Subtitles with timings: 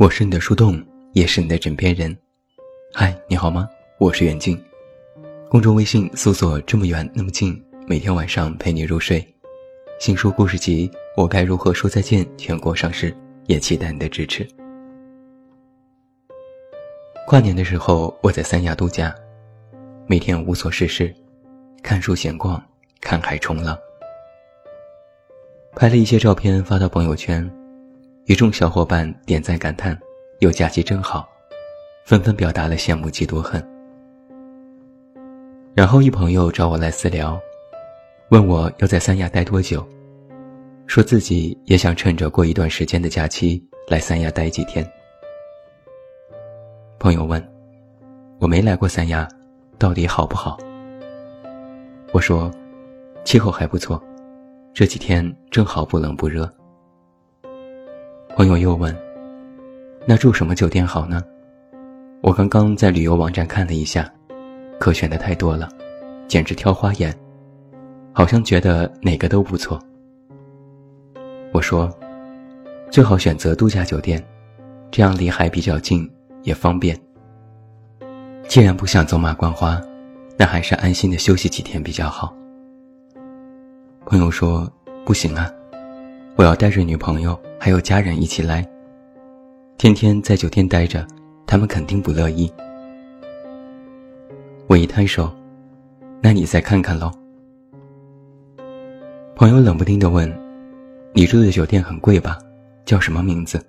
[0.00, 0.82] 我是你的树洞，
[1.12, 2.16] 也是你的枕边人。
[2.94, 3.68] 嗨，你好吗？
[3.98, 4.58] 我是袁静。
[5.50, 9.22] 公众微信搜索“这么远那么近”，每天晚上陪你入睡。
[10.00, 14.48] 新书故事集《我该如何说再见》全国上市，也期待你的支持。
[17.26, 19.14] 跨年的时候，我在三亚度假，
[20.06, 21.14] 每天无所事事，
[21.82, 22.58] 看书闲逛，
[23.02, 23.78] 看海冲浪，
[25.76, 27.46] 拍了一些照片发到朋友圈。
[28.30, 29.98] 一众小伙伴点赞感叹
[30.38, 31.28] ：“有假期真好”，
[32.06, 33.60] 纷纷表达了羡慕、嫉妒、恨。
[35.74, 37.36] 然后一朋友找我来私聊，
[38.28, 39.84] 问我要在三亚待多久，
[40.86, 44.88] 说自己也想趁着过一段时间的假期来三亚待几天。
[47.00, 47.44] 朋友问
[48.38, 49.26] ：“我没来过三亚，
[49.76, 50.56] 到底好不好？”
[52.14, 52.48] 我说
[53.26, 54.00] ：“气候还不错，
[54.72, 56.48] 这几天正好不冷不热。”
[58.40, 58.96] 朋友又问
[60.08, 61.22] ：“那住什么酒店好呢？”
[62.24, 64.10] 我刚刚在旅游网站看了一下，
[64.78, 65.68] 可选的太多了，
[66.26, 67.14] 简直挑花眼，
[68.14, 69.78] 好像觉得哪个都不错。
[71.52, 71.94] 我说
[72.90, 74.26] ：“最好选择度假酒店，
[74.90, 76.10] 这样离海比较近，
[76.42, 76.98] 也方便。
[78.48, 79.78] 既然不想走马观花，
[80.38, 82.34] 那还是安心的休息几天比较好。”
[84.06, 84.66] 朋友说
[85.04, 85.52] ：“不行啊。”
[86.40, 88.66] 我要带着女朋友还有家人一起来，
[89.76, 91.06] 天天在酒店待着，
[91.46, 92.50] 他们肯定不乐意。
[94.66, 95.30] 我一摊手，
[96.22, 97.12] 那你再看看喽。
[99.36, 100.34] 朋友冷不丁的问
[101.12, 102.38] ：“你住的酒店很贵吧？
[102.86, 103.62] 叫什么名字？”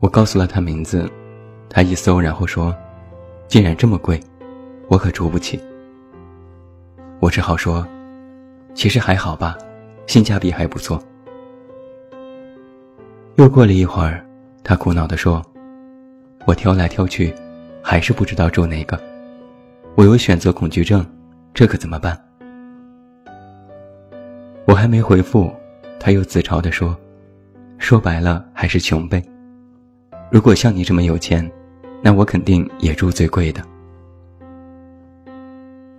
[0.00, 1.10] 我告诉了他名字，
[1.70, 2.76] 他一搜，然后说
[3.48, 4.20] ：“竟然这么贵，
[4.88, 5.58] 我可住不起。”
[7.18, 7.88] 我只好说
[8.76, 9.56] ：“其实还好吧。”
[10.08, 11.00] 性价比还不错。
[13.36, 14.24] 又过了一会儿，
[14.64, 15.44] 他苦恼地说
[16.44, 17.32] ：“我挑来挑去，
[17.82, 19.00] 还是不知道住哪个。
[19.94, 21.06] 我有选择恐惧症，
[21.54, 22.18] 这可怎么办？”
[24.66, 25.52] 我还没回复，
[26.00, 26.96] 他又自嘲地说
[27.78, 29.22] ：“说白了还是穷呗。
[30.32, 31.48] 如果像你这么有钱，
[32.02, 33.62] 那我肯定也住最贵的。”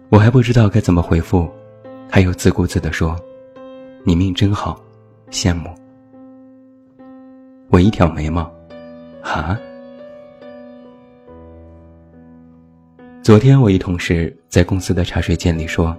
[0.10, 1.48] 我还不知道该怎么回复，
[2.10, 3.16] 他又自顾自地说。
[4.06, 4.82] 你命真好，
[5.30, 5.70] 羡慕。
[7.70, 8.50] 我一挑眉毛，
[9.22, 9.60] 哈。
[13.22, 15.96] 昨天我一同事在公司的茶水间里说，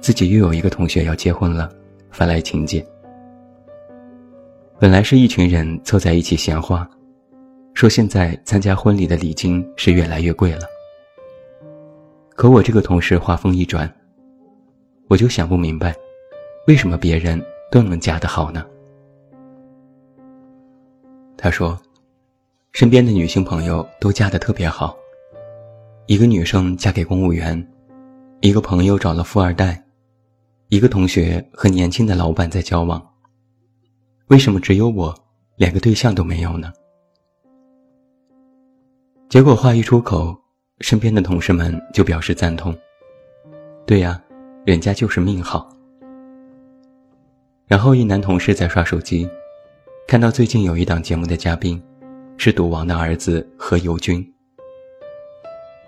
[0.00, 1.68] 自己又有一个同学要结婚了，
[2.10, 2.84] 发来请柬。
[4.78, 6.88] 本来是一群人凑在一起闲话，
[7.74, 10.60] 说现在参加婚礼的礼金是越来越贵了。
[12.36, 13.92] 可我这个同事话锋一转，
[15.08, 15.92] 我就想不明白。
[16.68, 18.62] 为什么别人都能嫁得好呢？
[21.34, 21.80] 他说，
[22.72, 24.94] 身边的女性朋友都嫁得特别好。
[26.08, 27.66] 一个女生嫁给公务员，
[28.42, 29.82] 一个朋友找了富二代，
[30.68, 33.02] 一个同学和年轻的老板在交往。
[34.26, 35.14] 为什么只有我
[35.56, 36.70] 连个对象都没有呢？
[39.30, 40.36] 结果话一出口，
[40.80, 42.76] 身边的同事们就表示赞同。
[43.86, 44.22] 对呀，
[44.66, 45.66] 人家就是命好。
[47.68, 49.28] 然后一男同事在刷手机，
[50.06, 51.80] 看到最近有一档节目的嘉宾，
[52.38, 54.26] 是赌王的儿子何猷君。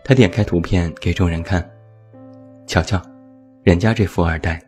[0.04, 1.66] 他点开图片给众人看，
[2.66, 3.00] 瞧瞧，
[3.62, 4.62] 人家这富二代，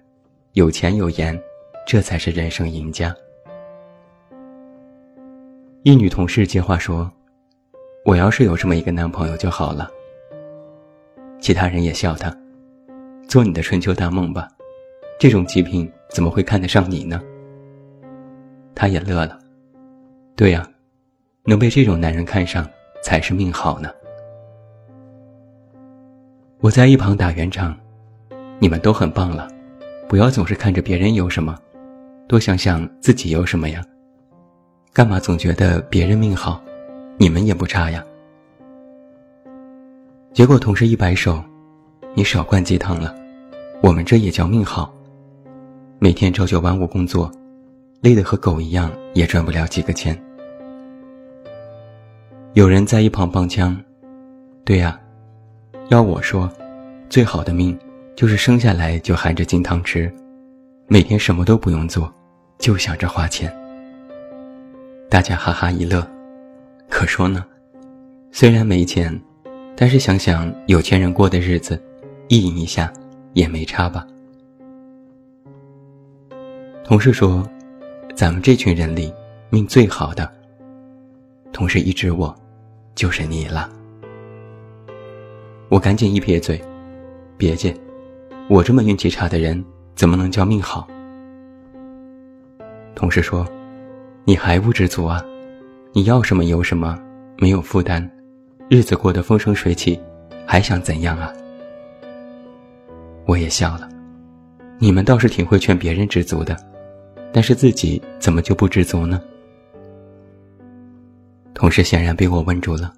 [0.53, 1.39] 有钱有颜，
[1.87, 3.15] 这才是人生赢家。
[5.83, 7.13] 一女同事接话说
[8.07, 9.87] ：“我要是有这么一个男朋友就好了。”
[11.43, 12.35] 其他人也笑他
[13.29, 14.49] ：“做你的春秋大梦吧。”
[15.21, 17.21] 这种极品怎么会看得上你呢？
[18.75, 19.39] 他也乐了。
[20.37, 20.67] 对呀，
[21.45, 22.69] 能被这种男人看上
[23.03, 23.91] 才是命好呢。
[26.61, 27.75] 我在一旁打圆场，
[28.59, 29.49] 你们都很棒了，
[30.09, 31.59] 不要总是看着别人有什么，
[32.29, 33.83] 多想想自己有什么呀。
[34.93, 36.63] 干嘛总觉得别人命好，
[37.17, 38.05] 你们也不差呀？
[40.35, 41.43] 结果同事一摆手，
[42.15, 43.15] 你少灌鸡汤了，
[43.83, 44.95] 我们这也叫命好。
[46.03, 47.31] 每天朝九晚五工作，
[48.01, 50.21] 累得和狗一样，也赚不了几个钱。
[52.55, 53.81] 有人在一旁帮腔
[54.67, 55.01] ：“对呀，
[55.91, 56.51] 要我说，
[57.09, 57.79] 最好的命
[58.17, 60.13] 就是生下来就含着金汤匙，
[60.89, 62.13] 每天什么都不用做，
[62.59, 63.57] 就想着花钱。”
[65.09, 66.05] 大家哈哈一乐。
[66.89, 67.47] 可说呢，
[68.33, 69.17] 虽然没钱，
[69.77, 71.81] 但是想想有钱人过的日子，
[72.27, 72.93] 意淫一下
[73.35, 74.05] 也没差吧。
[76.85, 77.49] 同事说
[78.15, 79.13] ：“咱们这群人里，
[79.51, 80.31] 命最好的，
[81.53, 82.35] 同事一指我，
[82.97, 83.71] 就是你了。
[85.69, 86.61] 我赶紧一撇嘴，
[87.37, 87.75] 别介，
[88.51, 89.65] 我这么运气差的人，
[89.95, 90.87] 怎么能叫命好？
[92.97, 93.47] 同事说
[94.27, 95.25] ：“你还不知足啊？
[95.93, 96.99] 你要什么有什么，
[97.39, 98.11] 没有负担，
[98.69, 99.99] 日子过得风生水起，
[100.45, 101.33] 还想怎样啊？”
[103.25, 103.89] 我也笑了，
[104.79, 106.57] 你们倒是挺会劝别人知足的，
[107.33, 109.21] 但是自己怎么就不知足呢？
[111.55, 112.93] 同事显然被我问住了，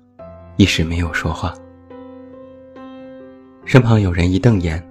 [0.56, 1.54] 一时没有说话。
[3.64, 4.82] 身旁有人一瞪眼：“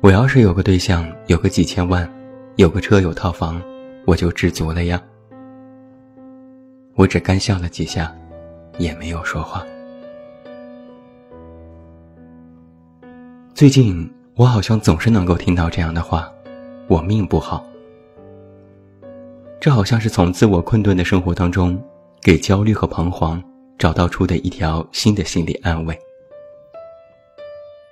[0.00, 2.08] 我要是有个对象，有个几千万，
[2.56, 3.60] 有个车有套房。”
[4.04, 5.00] 我就知足了呀。
[6.96, 8.12] 我只干笑了几下，
[8.78, 9.64] 也没有说话。
[13.54, 16.28] 最近我好像总是能够听到这样的话
[16.88, 17.64] ：“我命不好。”
[19.62, 21.80] 这好像是从自我困顿的生活当中，
[22.20, 23.40] 给焦虑和彷徨
[23.78, 25.96] 找到出的一条新的心理安慰。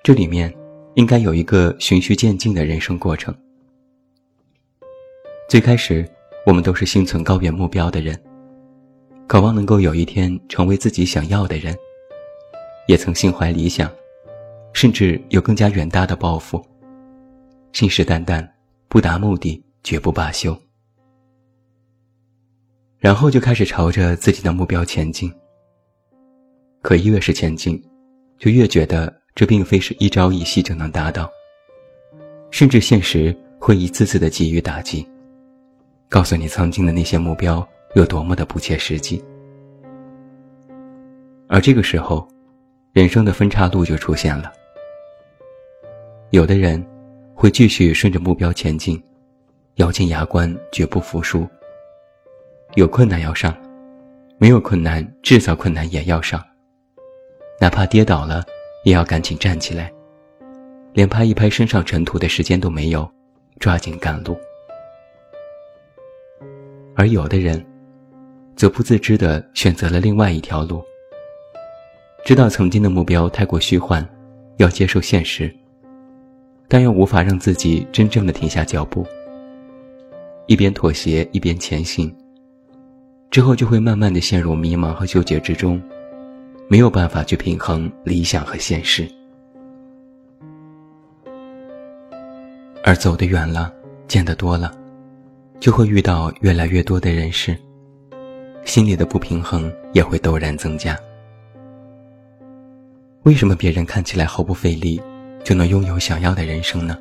[0.02, 0.52] 这里面
[0.94, 3.32] 应该有一个循序渐进的人生过程。
[5.48, 6.04] 最开始，
[6.44, 8.20] 我们都是心存高远目标的人，
[9.28, 11.72] 渴望能够有一天成为自己想要的人，
[12.88, 13.88] 也曾心怀理想，
[14.72, 16.60] 甚至有更加远大的抱负。
[17.72, 18.44] 信誓旦旦，
[18.88, 20.60] 不达目的绝不罢休。
[23.00, 25.32] 然后就开始朝着自己的目标前进。
[26.82, 27.82] 可越是前进，
[28.38, 31.28] 就越觉得这并非是一朝一夕就能达到，
[32.50, 35.06] 甚至现实会一次次的给予打击。
[36.10, 39.24] 告诉你曾经的那些目标有多么的不切实际，
[41.48, 42.28] 而这个时候，
[42.92, 44.52] 人生的分岔路就出现了。
[46.30, 46.84] 有的人
[47.34, 49.02] 会继续顺着目标前进，
[49.76, 51.48] 咬紧牙关，绝不服输。
[52.76, 53.52] 有困难要上，
[54.38, 56.40] 没有困难制造困难也要上，
[57.60, 58.44] 哪怕跌倒了，
[58.84, 59.92] 也要赶紧站起来，
[60.92, 63.10] 连拍一拍身上尘土的时间都没有，
[63.58, 64.38] 抓紧赶路。
[66.94, 67.64] 而有的人，
[68.54, 70.80] 则不自知地选择了另外一条路。
[72.24, 74.06] 知道曾经的目标太过虚幻，
[74.58, 75.52] 要接受现实，
[76.68, 79.04] 但又无法让自己真正的停下脚步。
[80.46, 82.14] 一边妥协一边前行，
[83.30, 85.80] 之后就会慢慢的陷入迷茫和纠结之中，
[86.68, 89.08] 没有办法去平衡理想和现实。
[92.82, 93.72] 而走得远了，
[94.08, 94.74] 见得多了。
[95.60, 97.54] 就会遇到越来越多的人事，
[98.64, 100.98] 心里的不平衡也会陡然增加。
[103.24, 104.98] 为什么别人看起来毫不费力
[105.44, 106.98] 就能拥有想要的人生呢？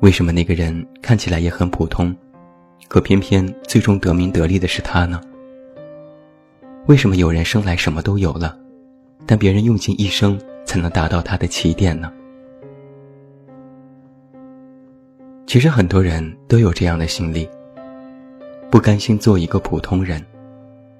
[0.00, 2.16] 为什么那个人看起来也很普通，
[2.88, 5.20] 可偏偏最终得名得利的是他呢？
[6.86, 8.56] 为什么有人生来什么都有了，
[9.26, 12.12] 但别人用尽一生才能达到他的起点呢？
[15.46, 17.48] 其实很多人都有这样的心理，
[18.70, 20.24] 不甘心做一个普通人，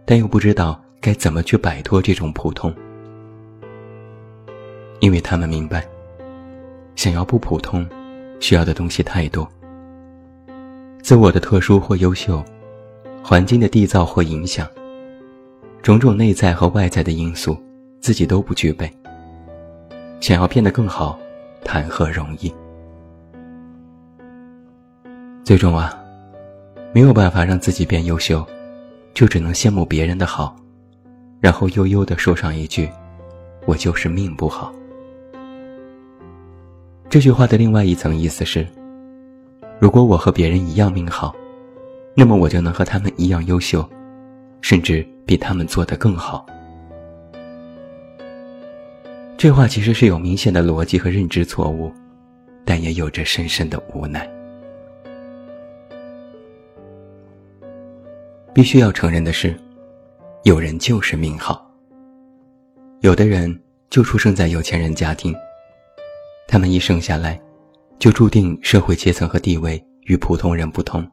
[0.04, 2.74] 但又不知道该怎么去摆脱这种普通，
[5.00, 5.86] 因为他们明白，
[6.96, 7.88] 想要不普通，
[8.40, 9.48] 需要的东西太多。
[11.06, 12.44] 自我的特殊或优秀，
[13.22, 14.66] 环境的缔造或影响，
[15.80, 17.56] 种种内在和外在的因素，
[18.00, 18.90] 自己都不具备。
[20.20, 21.16] 想要变得更好，
[21.64, 22.52] 谈何容易？
[25.44, 25.96] 最终啊，
[26.92, 28.44] 没有办法让自己变优秀，
[29.14, 30.56] 就只能羡慕别人的好，
[31.40, 32.90] 然后悠悠地说上一句
[33.64, 34.74] ：“我就是命不好。”
[37.08, 38.66] 这句话的另外一层意思是：
[39.78, 41.34] 如果我和别人一样命好，
[42.14, 43.86] 那么我就能和他们一样优秀，
[44.62, 46.46] 甚至比他们做得更好。
[49.36, 51.92] 这话其实是有明显的逻辑和认知错误，
[52.64, 54.26] 但也有着深深的无奈。
[58.54, 59.54] 必须要承认的是，
[60.44, 61.70] 有人就是命好。
[63.00, 65.34] 有的人就出生在有钱人家庭，
[66.48, 67.38] 他们一生下来，
[67.98, 71.06] 就注定社会阶层和地位与普通人不同。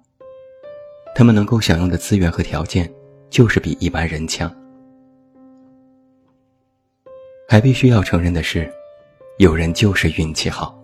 [1.15, 2.91] 他们能够享用的资源和条件，
[3.29, 4.53] 就是比一般人强。
[7.47, 8.71] 还必须要承认的是，
[9.37, 10.77] 有人就是运气好。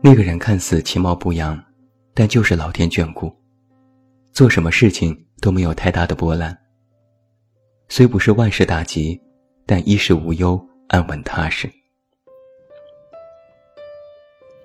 [0.00, 1.62] 那个人看似其貌不扬，
[2.14, 3.30] 但就是老天眷顾。
[4.32, 6.56] 做什么事情都没有太大的波澜。
[7.88, 9.20] 虽不是万事大吉，
[9.66, 10.58] 但衣食无忧，
[10.88, 11.70] 安稳踏实。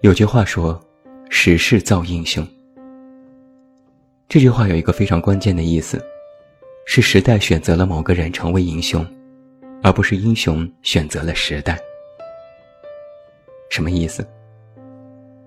[0.01, 0.80] 有句话说
[1.27, 2.48] ：“时势造英雄。”
[4.30, 6.00] 这句话有一个非常关键的意思，
[6.86, 9.04] 是时代选择了某个人成为英雄，
[9.82, 11.80] 而不是英雄选择了时代。
[13.72, 14.24] 什么意思？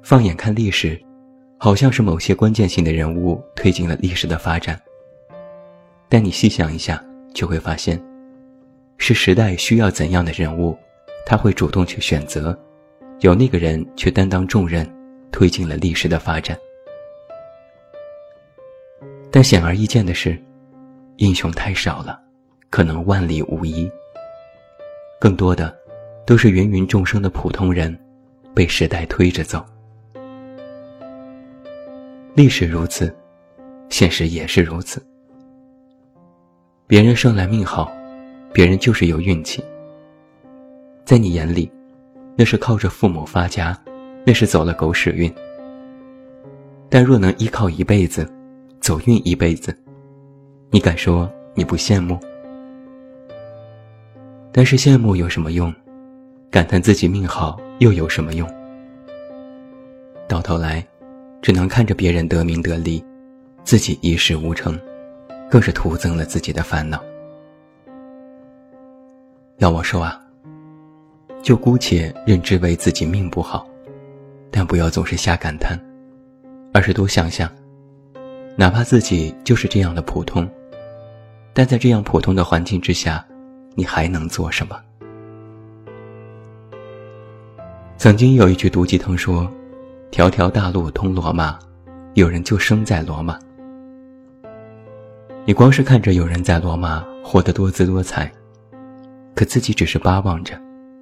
[0.02, 1.00] 放眼看历史，
[1.56, 4.80] 好像是某些关键性的人物推进了历史的发展。
[6.08, 7.00] 但你细想一下，
[7.32, 8.02] 就会发现，
[8.98, 10.76] 是时代需要怎样的人物，
[11.24, 12.58] 他会主动去选择，
[13.20, 14.88] 有那个人去担当重任，
[15.30, 16.58] 推进了历史的发展。
[19.30, 20.42] 但显而易见的是，
[21.16, 22.18] 英雄太少了，
[22.70, 23.90] 可能万里无一。
[25.20, 25.76] 更多的，
[26.24, 27.94] 都是芸芸众生的普通人，
[28.54, 29.62] 被时代推着走。
[32.34, 33.14] 历史如此，
[33.90, 35.04] 现实也是如此。
[36.86, 37.92] 别人生来命好，
[38.50, 39.62] 别人就是有运气。
[41.04, 41.70] 在你眼里，
[42.40, 43.78] 那是靠着父母发家，
[44.24, 45.30] 那是走了狗屎运。
[46.88, 48.26] 但若能依靠一辈子，
[48.80, 49.76] 走运一辈子，
[50.70, 52.18] 你敢说你不羡慕？
[54.50, 55.70] 但是羡慕有什么用？
[56.50, 58.48] 感叹自己命好又有什么用？
[60.26, 60.82] 到头来。
[61.42, 63.04] 只能看着别人得名得利，
[63.64, 64.80] 自己一事无成，
[65.50, 67.02] 更是徒增了自己的烦恼。
[69.58, 70.18] 要我说啊，
[71.42, 73.66] 就姑且认知为自己命不好，
[74.50, 75.80] 但不要总是瞎感叹，
[76.72, 77.50] 而是多想想，
[78.56, 80.48] 哪怕自己就是这样的普通，
[81.52, 83.24] 但在这样普通的环境之下，
[83.74, 84.80] 你还能做什么？
[87.96, 89.50] 曾经有一句毒鸡汤说。
[90.12, 91.56] 条条大路通罗马，
[92.14, 93.38] 有人就生在罗马。
[95.44, 98.28] 你光是看着有人在罗马活得多姿多彩，
[99.36, 100.60] 可自己只是巴望着，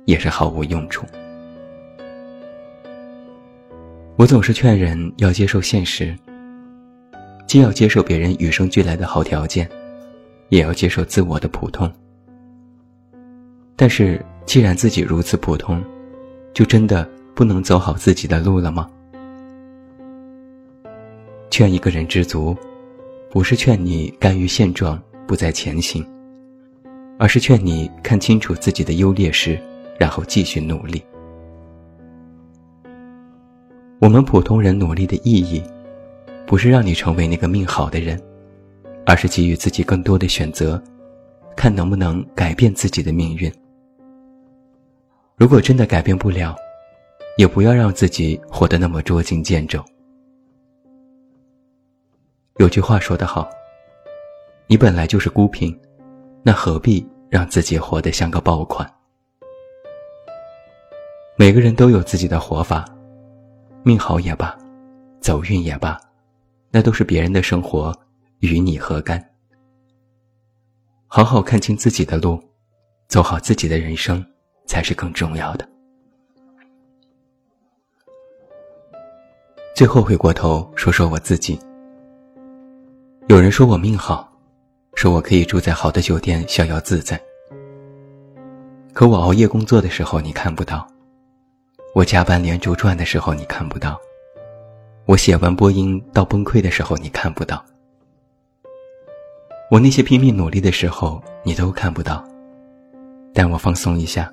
[0.08, 1.06] 也是毫无用处。
[4.16, 6.16] 我总是劝人要接受现实，
[7.46, 9.68] 既要接受别人与生俱来的好条件，
[10.48, 11.92] 也要接受自我的普通。
[13.76, 15.84] 但是，既然自己如此普通，
[16.54, 18.88] 就真的不能走好自己的路了吗？
[21.50, 22.56] 劝一个人知足，
[23.30, 26.02] 不是劝你甘于现状不再前行，
[27.18, 29.60] 而是劝你看清楚自己的优劣势，
[29.98, 31.04] 然后继续努力。
[34.00, 35.62] 我们普通人努力的意义，
[36.46, 38.18] 不是让你成为那个命好的人，
[39.04, 40.80] 而是给予自己更多的选择，
[41.56, 43.52] 看能不能改变自己的命运。
[45.36, 46.54] 如果真的改变不了，
[47.36, 49.84] 也不要让自己活得那么捉襟见肘。
[52.58, 53.48] 有句话说得好
[54.66, 55.76] ：“你本来就是孤品，
[56.42, 58.88] 那何必让自己活得像个爆款？”
[61.40, 62.84] 每个人都有自己的活法，
[63.84, 64.58] 命好也罢，
[65.20, 65.96] 走运也罢，
[66.72, 67.94] 那都是别人的生活，
[68.40, 69.24] 与你何干？
[71.06, 72.42] 好好看清自己的路，
[73.06, 74.22] 走好自己的人生，
[74.66, 75.68] 才是更重要的。
[79.76, 81.56] 最后回过头说说我自己。
[83.28, 84.28] 有人说我命好，
[84.96, 87.16] 说我可以住在好的酒店逍遥自在。
[88.92, 90.84] 可我熬夜工作的时候你看不到，
[91.98, 94.00] 我加班连轴转的时候你看不到，
[95.04, 97.60] 我写完播音到崩溃的时候你看不到，
[99.68, 102.24] 我那些拼命努力的时候你都看不到。
[103.34, 104.32] 但我放松一下，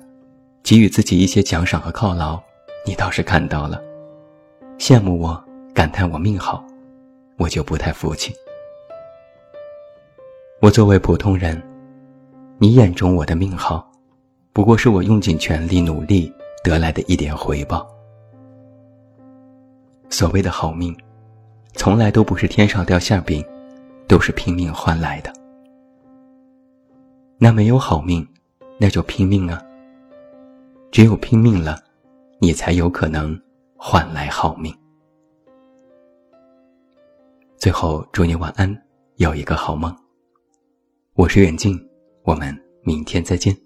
[0.62, 2.40] 给予自己一些奖赏和犒劳，
[2.86, 3.82] 你倒是看到了，
[4.78, 5.44] 羡慕我，
[5.74, 6.64] 感叹我命好，
[7.36, 8.32] 我就不太服气。
[10.60, 11.60] 我作为普通人，
[12.58, 13.90] 你眼中我的命好，
[14.52, 16.32] 不过是我用尽全力努力
[16.66, 17.88] 得来的一点回报。
[20.10, 20.96] 所谓的好命，
[21.74, 23.44] 从来都不是天上掉馅饼，
[24.08, 25.32] 都是拼命换来的。
[27.38, 28.26] 那没有好命，
[28.80, 29.62] 那就拼命啊！
[30.90, 31.78] 只有拼命了，
[32.40, 33.40] 你才有可能
[33.76, 34.74] 换来好命。
[37.56, 38.76] 最后，祝你晚安，
[39.16, 39.94] 有一个好梦。
[41.14, 41.78] 我是远近，
[42.24, 43.65] 我们明天再见。